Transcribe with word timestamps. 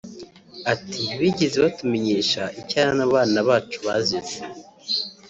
Ati” 0.73 0.99
Ntibigeze 1.07 1.57
batumenyesha 1.65 2.41
icyo 2.61 2.77
abana 3.05 3.37
bacu 3.47 3.77
bazize 3.85 4.37